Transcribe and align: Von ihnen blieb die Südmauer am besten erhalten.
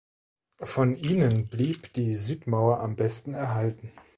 Von 0.63 0.95
ihnen 0.97 1.45
blieb 1.47 1.93
die 1.93 2.15
Südmauer 2.15 2.79
am 2.79 2.95
besten 2.95 3.35
erhalten. 3.35 3.91